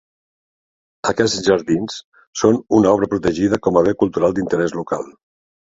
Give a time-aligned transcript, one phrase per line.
[1.11, 1.99] Aquests jardins
[2.43, 5.11] són una obra protegida com a bé cultural d'interès local.